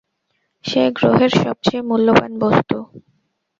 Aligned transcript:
সে 0.65 0.81
গ্রহের 0.97 1.31
সবচেয়ে 1.43 1.81
মূল্যবান 1.81 2.31
বস্তু। 2.39 2.77